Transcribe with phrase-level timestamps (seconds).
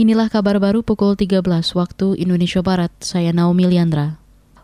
[0.00, 1.44] Inilah kabar baru pukul 13
[1.76, 2.88] waktu Indonesia Barat.
[3.04, 4.16] Saya Naomi Liandra.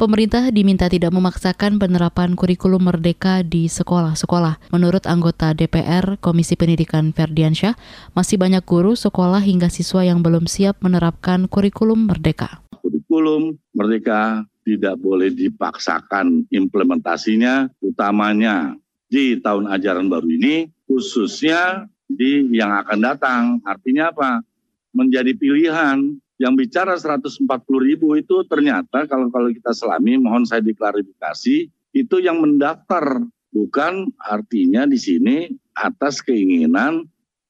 [0.00, 4.72] Pemerintah diminta tidak memaksakan penerapan kurikulum merdeka di sekolah-sekolah.
[4.72, 7.76] Menurut anggota DPR Komisi Pendidikan Ferdiansyah,
[8.16, 12.64] masih banyak guru, sekolah hingga siswa yang belum siap menerapkan kurikulum merdeka.
[12.80, 18.80] Kurikulum merdeka tidak boleh dipaksakan implementasinya, utamanya
[19.12, 23.42] di tahun ajaran baru ini, khususnya di yang akan datang.
[23.68, 24.40] Artinya apa?
[24.98, 26.18] Menjadi pilihan.
[26.38, 27.46] Yang bicara 140
[27.82, 33.22] ribu itu ternyata kalau kalau kita selami, mohon saya diklarifikasi, itu yang mendaftar.
[33.48, 37.06] Bukan artinya di sini atas keinginan,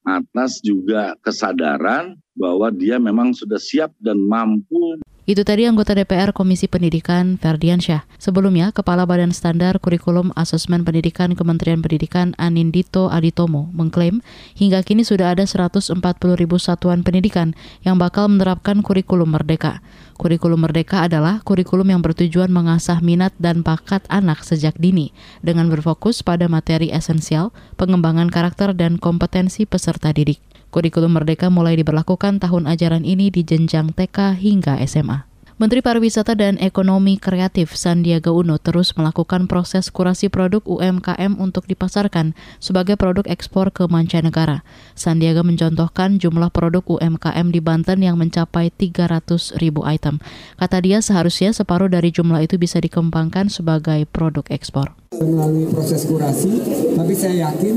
[0.07, 4.95] atas juga kesadaran bahwa dia memang sudah siap dan mampu
[5.29, 8.01] itu tadi anggota DPR Komisi Pendidikan Ferdiansyah.
[8.17, 14.25] Sebelumnya, Kepala Badan Standar Kurikulum Asesmen Pendidikan Kementerian Pendidikan Anindito Aditomo mengklaim
[14.57, 16.01] hingga kini sudah ada 140
[16.33, 17.53] ribu satuan pendidikan
[17.85, 19.85] yang bakal menerapkan kurikulum merdeka.
[20.17, 25.13] Kurikulum merdeka adalah kurikulum yang bertujuan mengasah minat dan bakat anak sejak dini
[25.45, 30.48] dengan berfokus pada materi esensial, pengembangan karakter dan kompetensi peserta didik.
[30.69, 35.29] Kurikulum Merdeka mulai diberlakukan tahun ajaran ini di jenjang TK hingga SMA.
[35.59, 42.31] Menteri Pariwisata dan Ekonomi Kreatif Sandiaga Uno terus melakukan proses kurasi produk UMKM untuk dipasarkan
[42.63, 44.63] sebagai produk ekspor ke mancanegara.
[44.95, 50.23] Sandiaga mencontohkan jumlah produk UMKM di Banten yang mencapai 300 ribu item.
[50.55, 54.95] Kata dia seharusnya separuh dari jumlah itu bisa dikembangkan sebagai produk ekspor.
[55.19, 56.55] Melalui proses kurasi,
[56.95, 57.75] tapi saya yakin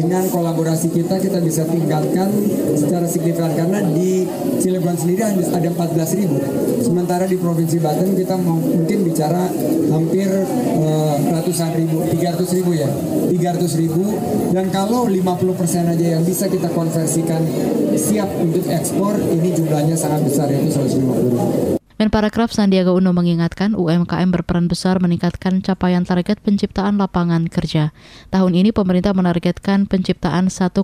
[0.00, 2.32] dengan kolaborasi kita kita bisa tingkatkan
[2.72, 4.24] secara signifikan karena di
[4.56, 6.40] Cilegon sendiri ada 14 ribu
[6.80, 9.46] Sementara di Provinsi Banten kita mungkin bicara
[9.92, 12.90] hampir uh, ratusan ribu, 300 ribu ya,
[13.30, 14.10] 300 ribu.
[14.50, 17.46] Dan kalau 50% aja yang bisa kita konversikan
[17.94, 21.79] siap untuk ekspor, ini jumlahnya sangat besar yaitu 150 ribu.
[22.00, 27.92] Menparekraf Sandiaga Uno mengingatkan UMKM berperan besar meningkatkan capaian target penciptaan lapangan kerja.
[28.32, 30.80] Tahun ini pemerintah menargetkan penciptaan 1,1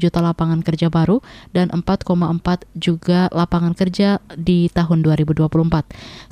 [0.00, 1.20] juta lapangan kerja baru
[1.52, 5.52] dan 4,4 juga lapangan kerja di tahun 2024.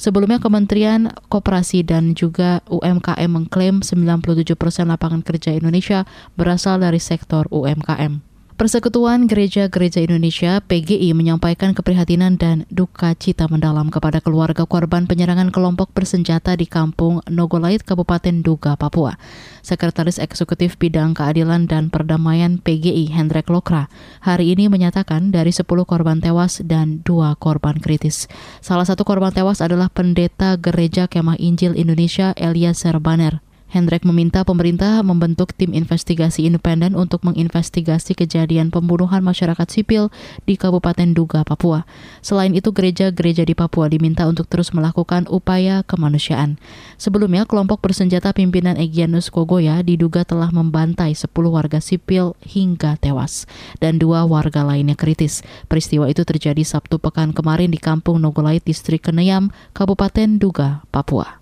[0.01, 6.09] Sebelumnya Kementerian Koperasi dan juga UMKM mengklaim 97 persen lapangan kerja Indonesia
[6.41, 8.32] berasal dari sektor UMKM.
[8.63, 15.91] Persekutuan Gereja-Gereja Indonesia PGI menyampaikan keprihatinan dan duka cita mendalam kepada keluarga korban penyerangan kelompok
[15.91, 19.19] bersenjata di kampung Nogolait, Kabupaten Duga, Papua.
[19.67, 23.91] Sekretaris Eksekutif Bidang Keadilan dan Perdamaian PGI Hendrik Lokra
[24.23, 28.31] hari ini menyatakan dari 10 korban tewas dan dua korban kritis.
[28.63, 33.43] Salah satu korban tewas adalah pendeta Gereja Kemah Injil Indonesia Elia Serbaner.
[33.73, 40.13] Hendrik meminta pemerintah membentuk tim investigasi independen untuk menginvestigasi kejadian pembunuhan masyarakat sipil
[40.45, 41.89] di Kabupaten Duga, Papua.
[42.21, 46.61] Selain itu, gereja-gereja di Papua diminta untuk terus melakukan upaya kemanusiaan.
[47.01, 53.49] Sebelumnya, kelompok bersenjata pimpinan Egyanus Kogoya diduga telah membantai 10 warga sipil hingga tewas
[53.81, 55.41] dan dua warga lainnya kritis.
[55.73, 61.42] Peristiwa itu terjadi Sabtu pekan kemarin di Kampung Nogolait, Distrik Keneyam, Kabupaten Duga, Papua.